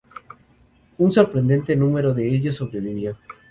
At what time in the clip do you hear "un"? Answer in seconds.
0.97-1.11